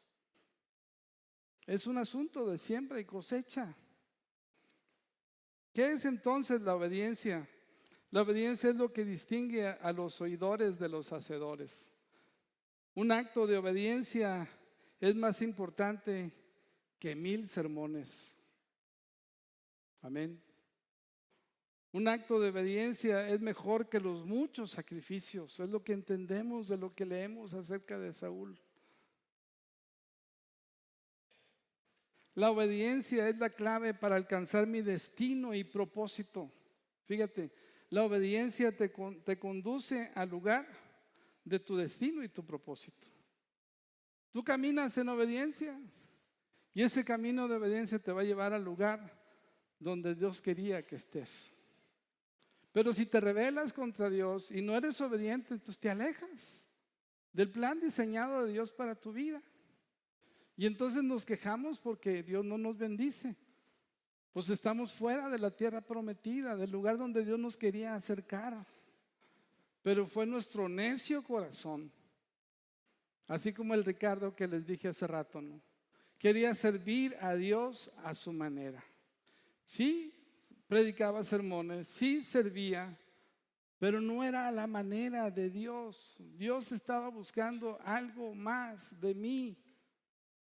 [1.67, 3.77] Es un asunto de siembra y cosecha.
[5.73, 7.49] ¿Qué es entonces la obediencia?
[8.11, 11.91] La obediencia es lo que distingue a los oidores de los hacedores.
[12.95, 14.49] Un acto de obediencia
[15.03, 16.33] es más importante
[17.01, 18.33] que mil sermones.
[20.01, 20.41] Amén.
[21.91, 25.59] Un acto de obediencia es mejor que los muchos sacrificios.
[25.59, 28.57] Es lo que entendemos de lo que leemos acerca de Saúl.
[32.35, 36.49] La obediencia es la clave para alcanzar mi destino y propósito.
[37.07, 37.51] Fíjate,
[37.91, 38.89] la obediencia te,
[39.25, 40.65] te conduce al lugar
[41.45, 43.12] de tu destino y tu propósito.
[44.33, 45.79] Tú caminas en obediencia
[46.75, 49.23] y ese camino de obediencia te va a llevar al lugar
[49.79, 51.51] donde Dios quería que estés.
[52.73, 56.61] Pero si te rebelas contra Dios y no eres obediente, entonces te alejas
[57.33, 59.43] del plan diseñado de Dios para tu vida.
[60.57, 63.37] Y entonces nos quejamos porque Dios no nos bendice.
[64.33, 68.67] Pues estamos fuera de la tierra prometida, del lugar donde Dios nos quería acercar.
[69.83, 71.93] Pero fue nuestro necio corazón,
[73.27, 75.61] así como el Ricardo que les dije hace rato, ¿no?
[76.19, 78.85] Quería servir a Dios a su manera.
[79.67, 80.15] Sí,
[80.69, 82.97] predicaba sermones, sí servía,
[83.79, 86.15] pero no era la manera de Dios.
[86.19, 89.57] Dios estaba buscando algo más de mí.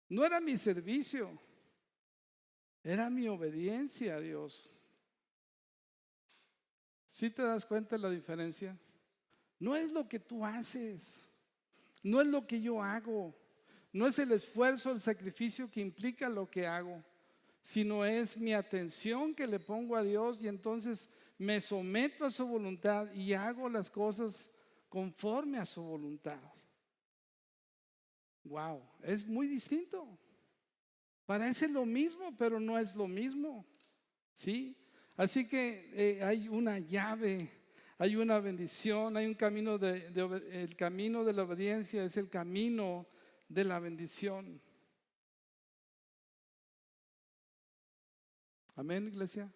[0.08, 1.40] No era mi servicio,
[2.84, 4.72] era mi obediencia a Dios.
[7.14, 8.78] ¿Sí te das cuenta de la diferencia?
[9.58, 11.25] No es lo que tú haces,
[12.06, 13.36] no es lo que yo hago,
[13.92, 17.04] no es el esfuerzo, el sacrificio que implica lo que hago,
[17.64, 22.46] sino es mi atención que le pongo a Dios y entonces me someto a su
[22.46, 24.52] voluntad y hago las cosas
[24.88, 26.40] conforme a su voluntad.
[28.44, 30.08] Wow, es muy distinto.
[31.26, 33.66] Parece lo mismo, pero no es lo mismo.
[34.36, 34.78] ¿Sí?
[35.18, 37.50] Así que eh, hay una llave
[37.98, 40.08] hay una bendición, hay un camino de,
[40.52, 43.08] el camino de la obediencia es el camino
[43.48, 44.62] de la bendición.
[48.76, 49.50] Amén, iglesia.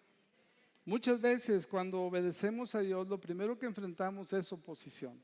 [0.86, 5.22] Muchas veces cuando obedecemos a Dios, lo primero que enfrentamos es oposición.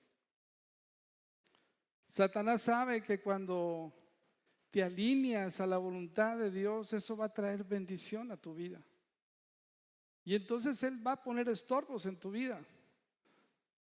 [2.07, 3.95] Satanás sabe que cuando
[4.71, 8.85] te alineas a la voluntad de Dios, eso va a traer bendición a tu vida.
[10.23, 12.61] Y entonces Él va a poner estorbos en tu vida.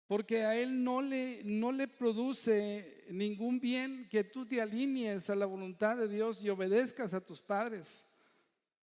[0.07, 5.35] Porque a Él no le, no le produce ningún bien que tú te alinees a
[5.35, 8.05] la voluntad de Dios y obedezcas a tus padres.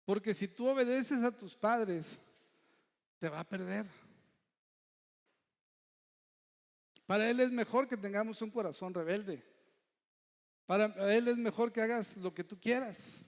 [0.06, 2.18] Porque si tú obedeces a tus padres,
[3.20, 3.86] te va a perder.
[7.06, 9.44] Para Él es mejor que tengamos un corazón rebelde.
[10.66, 13.26] Para Él es mejor que hagas lo que tú quieras.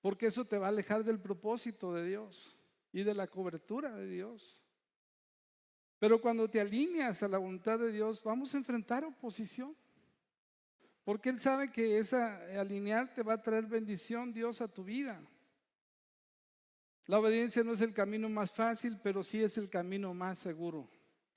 [0.00, 2.56] Porque eso te va a alejar del propósito de Dios
[2.92, 4.60] y de la cobertura de Dios.
[6.00, 9.76] Pero cuando te alineas a la voluntad de Dios, vamos a enfrentar oposición.
[11.04, 15.20] Porque Él sabe que esa alinearte va a traer bendición, Dios, a tu vida.
[17.04, 20.88] La obediencia no es el camino más fácil, pero sí es el camino más seguro.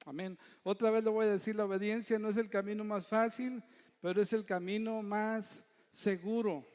[0.06, 0.40] Amén.
[0.64, 3.62] Otra vez lo voy a decir, la obediencia no es el camino más fácil,
[4.00, 6.66] pero es el camino más seguro.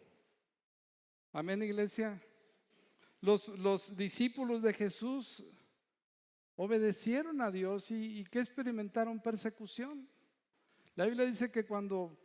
[1.33, 2.23] Amén, iglesia.
[3.23, 5.43] Los, los discípulos de Jesús
[6.59, 10.09] obedecieron a Dios y, que experimentaron persecución.
[10.97, 12.19] La Biblia dice que cuando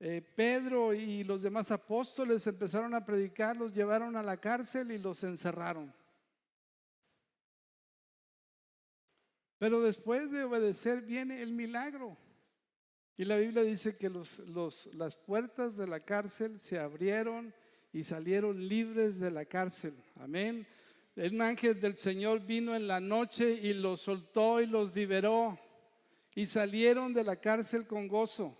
[0.00, 4.98] eh, Pedro y los demás apóstoles empezaron a predicar, los llevaron a la cárcel y
[4.98, 5.94] los encerraron.
[9.58, 12.18] Pero después de obedecer viene el milagro.
[13.16, 17.54] Y la Biblia dice que las puertas de la cárcel se abrieron
[17.92, 19.94] y salieron libres de la cárcel.
[20.16, 20.66] Amén.
[21.16, 25.58] El ángel del Señor vino en la noche y los soltó y los liberó
[26.34, 28.54] y salieron de la cárcel con gozo.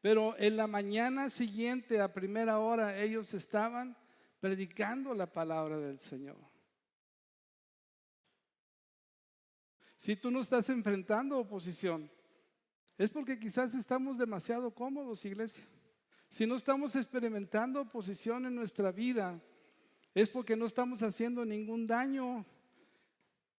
[0.00, 3.94] Pero en la mañana siguiente, a primera hora, ellos estaban
[4.40, 6.38] predicando la palabra del Señor.
[9.96, 12.10] Si tú no estás enfrentando oposición,
[12.96, 15.64] es porque quizás estamos demasiado cómodos, iglesia.
[16.30, 19.38] Si no estamos experimentando oposición en nuestra vida,
[20.14, 22.44] es porque no estamos haciendo ningún daño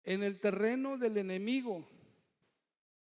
[0.04, 1.88] en el terreno del enemigo.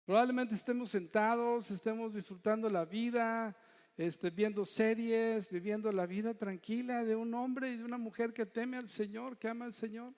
[0.04, 3.56] Probablemente estemos sentados, estemos disfrutando la vida,
[3.96, 8.44] este, viendo series, viviendo la vida tranquila de un hombre y de una mujer que
[8.44, 10.12] teme al Señor, que ama al Señor.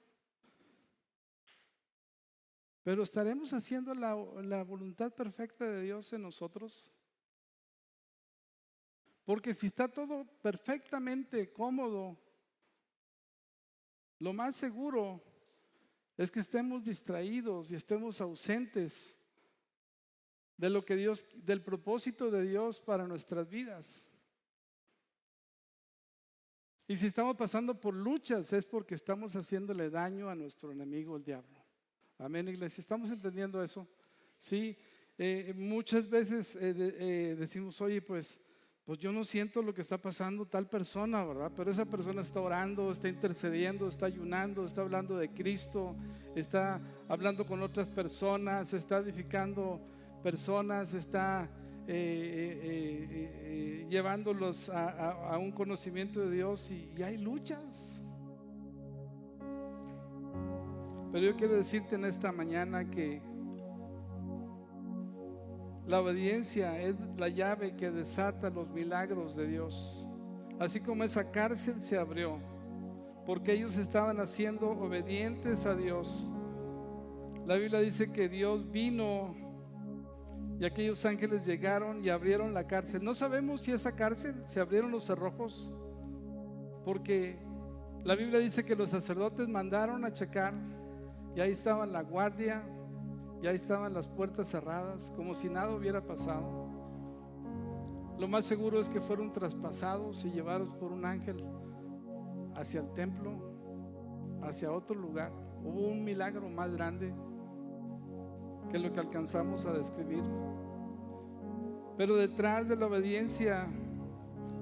[2.83, 6.91] Pero estaremos haciendo la, la voluntad perfecta de Dios en nosotros.
[9.25, 12.19] Porque si está todo perfectamente cómodo,
[14.23, 15.21] lo más seguro
[16.17, 19.17] es que estemos distraídos y estemos ausentes
[20.57, 24.09] de lo que Dios, del propósito de Dios para nuestras vidas.
[26.87, 31.25] Y si estamos pasando por luchas es porque estamos haciéndole daño a nuestro enemigo, el
[31.25, 31.61] diablo.
[32.17, 32.81] Amén, iglesia.
[32.81, 33.89] ¿Estamos entendiendo eso?
[34.39, 34.79] Sí.
[35.19, 38.39] Eh, muchas veces eh, eh, decimos, oye, pues,
[38.85, 41.53] pues yo no siento lo que está pasando tal persona, ¿verdad?
[41.57, 45.95] Pero esa persona está orando, está intercediendo, está ayunando, está hablando de Cristo,
[46.35, 49.81] está hablando con otras personas, está edificando
[50.23, 51.49] personas, está
[51.87, 58.01] eh, eh, eh, llevándolos a, un conocimiento de Dios y, hay luchas.
[61.13, 63.21] Pero yo quiero decirte en esta mañana que
[65.93, 70.07] la obediencia es la llave que desata los milagros de Dios.
[70.59, 72.39] Así como esa cárcel se abrió,
[73.27, 76.31] porque ellos estaban haciendo obedientes a Dios.
[77.45, 79.37] La Biblia dice que Dios vino
[80.59, 83.05] y aquellos ángeles llegaron y abrieron la cárcel.
[83.05, 85.71] No sabemos si esa cárcel se abrieron los cerrojos,
[86.87, 87.39] porque
[88.03, 90.55] la Biblia dice que los sacerdotes mandaron a checar
[91.37, 92.65] y ahí estaba la guardia,
[93.43, 96.69] y ahí estaban las puertas cerradas, como si nada hubiera pasado.
[98.17, 101.45] Lo más seguro es que fueron traspasados y llevados por un ángel
[102.55, 103.33] hacia el templo,
[104.45, 105.33] hacia otro lugar.
[105.65, 107.13] Hubo un milagro más grande
[108.71, 110.23] que lo que alcanzamos a describir.
[111.97, 113.67] Pero detrás de la obediencia,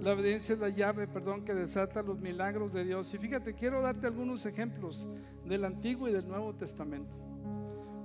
[0.00, 3.12] la obediencia es la llave, perdón, que desata los milagros de Dios.
[3.12, 5.06] Y fíjate, quiero darte algunos ejemplos
[5.44, 7.29] del Antiguo y del Nuevo Testamento.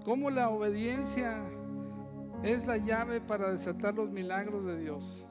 [0.05, 1.33] Cómo la obediencia
[2.43, 5.25] es la llave para desatar los milagros de Dios.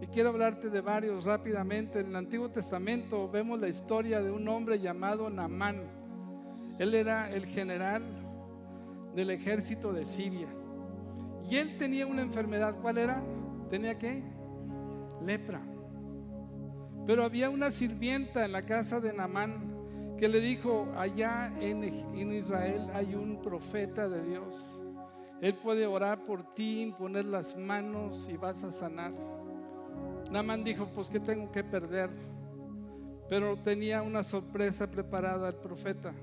[0.00, 2.00] Y quiero hablarte de varios rápidamente.
[2.00, 5.84] En el Antiguo Testamento vemos la historia de un hombre llamado Naamán.
[6.80, 8.02] Él era el general
[9.14, 10.48] del ejército de Siria.
[11.48, 13.22] Y él tenía una enfermedad, ¿cuál era?
[13.70, 14.24] ¿Tenía qué?
[15.24, 15.62] Lepra.
[17.06, 19.73] Pero había una sirvienta en la casa de Namán
[20.18, 21.84] que le dijo, allá en,
[22.32, 24.80] Israel hay un profeta de Dios.
[25.40, 29.12] Él puede orar por ti, imponer las manos y vas a sanar.
[30.30, 32.10] Namán dijo, pues ¿qué tengo que perder?
[33.28, 36.14] Pero tenía una sorpresa preparada el profeta.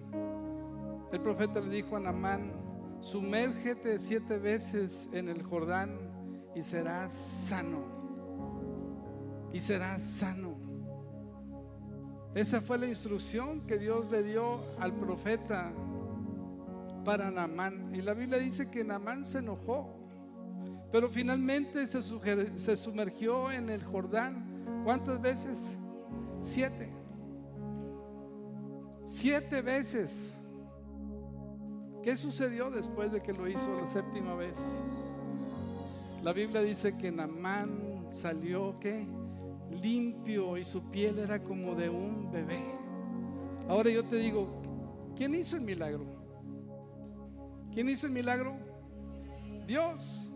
[1.11, 2.53] El profeta le dijo a Namán,
[3.01, 5.99] sumérgete siete veces en el Jordán
[6.55, 7.83] y serás sano.
[9.51, 10.50] Y serás sano.
[12.33, 15.73] Esa fue la instrucción que Dios le dio al profeta
[17.03, 17.93] para Naamán.
[17.93, 19.93] Y la Biblia dice que Naamán se enojó,
[20.93, 24.81] pero finalmente se, sumergió en el Jordán.
[24.85, 25.71] ¿Cuántas veces?
[26.39, 26.89] Siete.
[29.05, 30.33] Siete veces.
[32.01, 34.57] ¿Qué sucedió después de que lo hizo la séptima vez?
[36.23, 39.05] La Biblia dice que Namán salió ¿qué?
[39.71, 42.61] Limpio y su piel era como de un bebé.
[43.67, 44.47] Ahora yo te digo,
[45.15, 46.05] ¿quién hizo el milagro?
[47.73, 48.55] ¿Quién hizo el milagro?
[49.65, 50.27] Dios.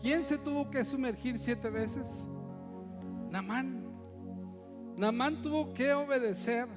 [0.00, 2.26] ¿Quién se tuvo que sumergir siete veces?
[3.30, 3.84] Namán.
[4.96, 6.68] Namán tuvo que obedecer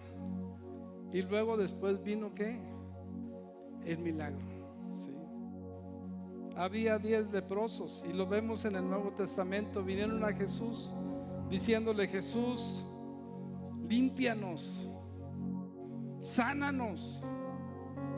[1.12, 2.72] y luego después vino qué?
[3.86, 4.40] el milagro.
[6.56, 9.84] Había diez leprosos y lo vemos en el Nuevo Testamento.
[9.84, 10.94] Vinieron a Jesús
[11.52, 12.84] diciéndole, Jesús,
[13.88, 14.90] límpianos,
[16.22, 17.22] sánanos.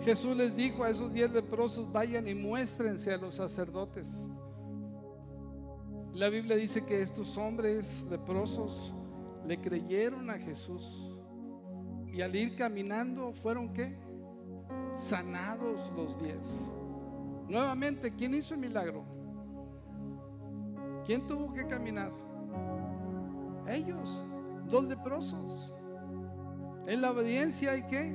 [0.01, 4.07] Jesús les dijo a esos diez leprosos, vayan y muéstrense a los sacerdotes.
[6.13, 8.93] La Biblia dice que estos hombres leprosos
[9.45, 11.17] le creyeron a Jesús
[12.07, 13.97] y al ir caminando fueron qué?
[14.95, 16.69] sanados los diez.
[17.47, 19.03] Nuevamente, ¿quién hizo el milagro?
[21.05, 22.11] ¿Quién tuvo que caminar?
[23.67, 24.23] Ellos,
[24.69, 25.73] los leprosos.
[26.87, 28.13] En la obediencia hay qué?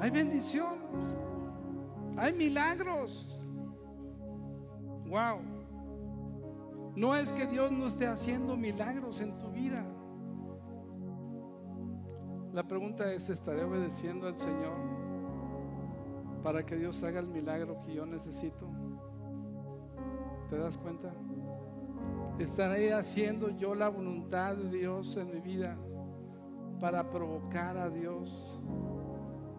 [0.00, 0.74] Hay bendición.
[2.16, 3.38] Hay milagros.
[5.06, 5.40] Wow.
[6.94, 9.84] No es que Dios no esté haciendo milagros en tu vida.
[12.52, 14.96] La pregunta es, ¿estaré obedeciendo al Señor?
[16.46, 18.68] para que Dios haga el milagro que yo necesito.
[20.48, 21.12] ¿Te das cuenta?
[22.38, 25.78] Estaré haciendo yo la voluntad de Dios en mi vida
[26.78, 28.60] para provocar a Dios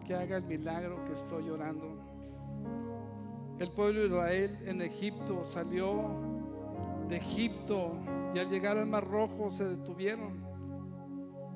[0.06, 1.98] que haga el milagro que estoy orando.
[3.58, 6.04] El pueblo de Israel en Egipto salió
[7.08, 7.98] de Egipto
[8.32, 10.46] y al llegar al Mar Rojo se detuvieron.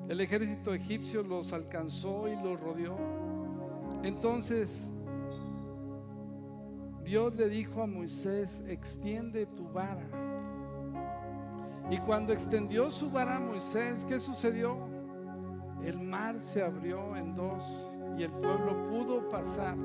[0.09, 2.97] El ejército egipcio los alcanzó y los rodeó.
[4.03, 4.91] Entonces
[7.05, 10.22] Dios le dijo a Moisés, extiende tu vara.
[11.93, 14.75] Y cuando extendió su vara a Moisés, ¿qué sucedió?
[15.83, 17.85] El mar se abrió en dos
[18.17, 19.75] y el pueblo pudo pasar.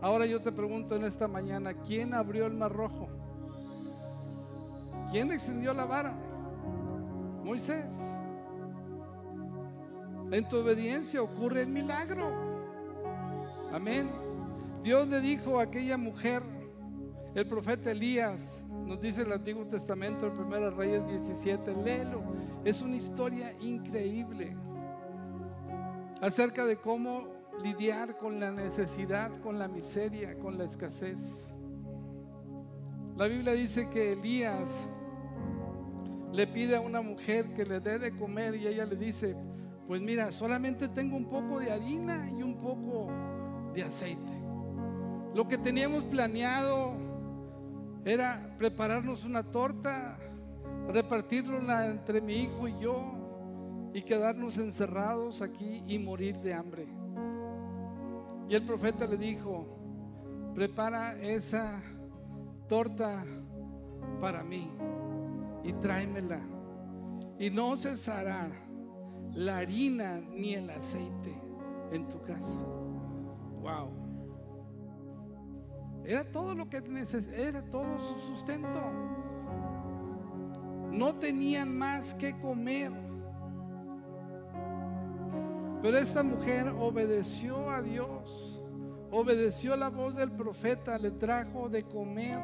[0.00, 3.08] Ahora yo te pregunto en esta mañana, ¿quién abrió el mar rojo?
[5.10, 6.14] ¿Quién extendió la vara?
[7.42, 8.00] Moisés.
[10.30, 12.30] En tu obediencia ocurre el milagro.
[13.72, 14.12] Amén.
[14.84, 16.40] Dios le dijo a aquella mujer,
[17.34, 22.22] el profeta Elías, nos dice el Antiguo Testamento, en 1 Reyes 17, léelo.
[22.64, 24.56] Es una historia increíble
[26.20, 27.26] acerca de cómo
[27.62, 31.54] lidiar con la necesidad, con la miseria, con la escasez.
[33.16, 34.84] La Biblia dice que Elías
[36.32, 39.36] le pide a una mujer que le dé de comer y ella le dice,
[39.86, 43.10] pues mira, solamente tengo un poco de harina y un poco
[43.74, 44.32] de aceite.
[45.34, 46.94] Lo que teníamos planeado
[48.04, 50.18] era prepararnos una torta,
[50.88, 56.86] repartirla entre mi hijo y yo y quedarnos encerrados aquí y morir de hambre.
[58.48, 59.66] Y el profeta le dijo,
[60.54, 61.80] prepara esa
[62.68, 63.24] torta
[64.20, 64.70] para mí
[65.62, 66.40] y tráemela.
[67.38, 68.50] Y no cesará
[69.32, 71.34] la harina ni el aceite
[71.92, 72.58] en tu casa.
[73.60, 74.01] Wow.
[76.04, 76.82] Era todo lo que
[77.36, 78.80] era todo su sustento.
[80.90, 82.92] No tenían más que comer.
[85.80, 88.62] Pero esta mujer obedeció a Dios,
[89.10, 92.40] obedeció la voz del profeta, le trajo de comer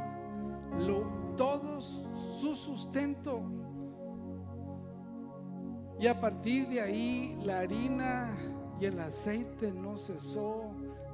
[1.37, 3.43] todo su sustento.
[6.01, 8.37] Y a partir de ahí la harina
[8.81, 10.68] y el aceite no cesó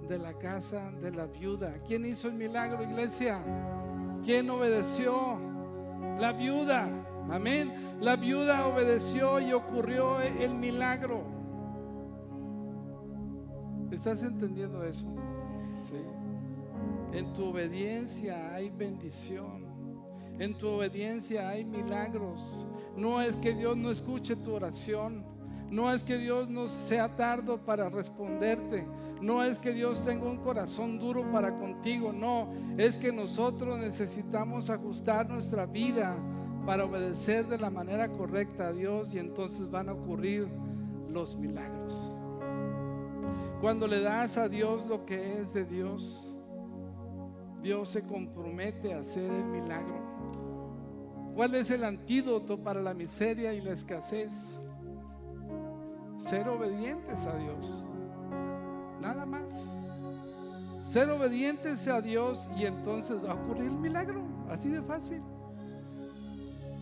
[0.09, 1.79] de la casa de la viuda.
[1.87, 3.41] ¿Quién hizo el milagro, iglesia?
[4.25, 5.39] ¿Quién obedeció?
[6.19, 6.89] La viuda.
[7.31, 7.97] Amén.
[8.01, 11.25] La viuda obedeció y ocurrió el milagro.
[13.91, 15.07] ¿Estás entendiendo eso?
[15.89, 16.03] Sí.
[17.17, 19.65] En tu obediencia hay bendición.
[20.39, 22.43] En tu obediencia hay milagros.
[22.97, 25.25] No es que Dios no escuche tu oración.
[25.71, 28.87] No es que Dios no sea tardo para responderte.
[29.25, 32.13] No es que Dios tenga un corazón duro para contigo.
[32.13, 36.15] No, es que nosotros necesitamos ajustar nuestra vida
[36.67, 40.47] para obedecer de la manera correcta a Dios y entonces van a ocurrir
[41.09, 42.13] los milagros.
[43.63, 46.31] Cuando le das a Dios lo que es de Dios,
[47.63, 50.03] Dios se compromete a hacer el milagro.
[51.35, 54.59] ¿Cuál es el antídoto para la miseria y la escasez?
[56.29, 57.84] Ser obedientes a Dios.
[59.05, 59.43] Nada más.
[60.83, 64.23] Ser obedientes a Dios y entonces va a ocurrir el milagro.
[64.49, 65.21] Así de fácil.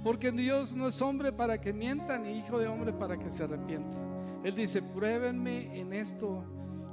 [0.04, 3.42] Porque Dios no es hombre para que mienta, ni hijo de hombre para que se
[3.42, 3.98] arrepienta.
[4.44, 6.44] Él dice, pruébenme en esto,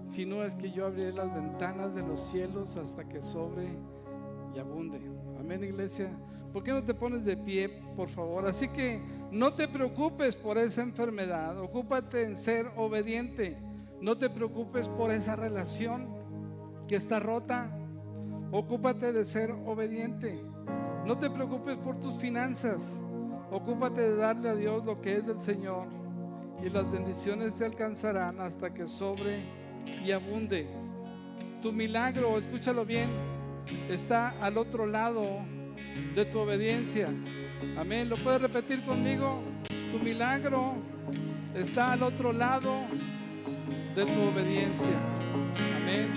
[0.07, 3.67] si no es que yo abriré las ventanas de los cielos hasta que sobre
[4.55, 4.99] y abunde.
[5.39, 6.09] Amén, iglesia.
[6.51, 8.47] ¿Por qué no te pones de pie, por favor?
[8.47, 8.99] Así que
[9.32, 13.68] no te preocupes por esa enfermedad, ocúpate en ser obediente.
[14.01, 16.07] No te preocupes por esa relación
[16.87, 17.69] que está rota,
[18.51, 20.41] ocúpate de ser obediente.
[21.05, 22.95] No te preocupes por tus finanzas,
[23.51, 25.87] ocúpate de darle a Dios lo que es del Señor
[26.63, 29.43] y las bendiciones te alcanzarán hasta que sobre
[30.05, 30.67] y abunde.
[31.61, 33.09] Tu milagro, escúchalo bien,
[33.89, 35.23] está al otro lado
[36.15, 37.09] de tu obediencia.
[37.77, 38.09] Amén.
[38.09, 39.41] ¿Lo puedes repetir conmigo?
[39.91, 40.75] Tu milagro
[41.55, 42.73] está al otro lado
[43.95, 44.97] de tu obediencia.
[45.81, 46.11] Amén.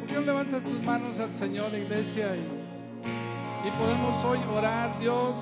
[0.00, 2.28] ¿Por qué levantas tus manos al Señor, iglesia?
[2.36, 5.36] Y, y podemos hoy orar, Dios.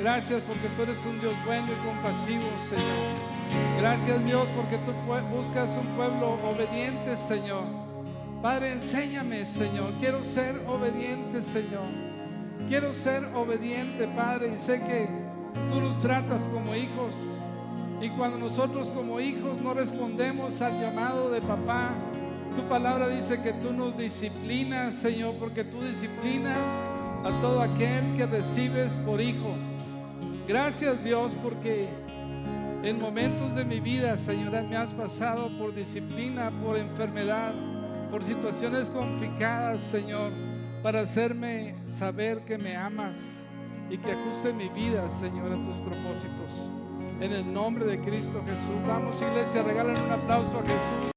[0.00, 3.36] Gracias porque tú eres un Dios bueno y compasivo, Señor.
[3.78, 4.92] Gracias, Dios, porque tú
[5.34, 7.64] buscas un pueblo obediente, Señor.
[8.42, 9.92] Padre, enséñame, Señor.
[10.00, 11.86] Quiero ser obediente, Señor.
[12.68, 15.08] Quiero ser obediente, Padre, y sé que
[15.70, 17.14] tú nos tratas como hijos.
[18.00, 21.94] Y cuando nosotros como hijos no respondemos al llamado de papá,
[22.54, 26.58] tu palabra dice que tú nos disciplinas, Señor, porque tú disciplinas
[27.24, 29.54] a todo aquel que recibes por hijo.
[30.46, 31.88] Gracias Dios porque
[32.82, 37.52] en momentos de mi vida, Señora, me has pasado por disciplina, por enfermedad,
[38.10, 40.30] por situaciones complicadas, Señor
[40.86, 43.16] para hacerme saber que me amas
[43.90, 46.65] y que ajuste mi vida, Señor, a tus propósitos.
[47.20, 48.86] En el nombre de Cristo Jesús.
[48.86, 51.12] Vamos, iglesia, regalen un aplauso a Jesús.